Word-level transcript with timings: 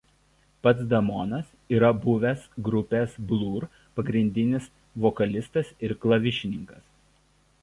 Pats 0.67 0.87
Damonas 0.93 1.51
yra 1.79 1.91
buvęs 2.05 2.47
grupės 2.69 3.13
„Blur“ 3.33 3.69
pagrindinis 4.01 4.73
vokalistas 5.05 5.73
ir 5.89 5.99
klavišininkas. 6.07 6.87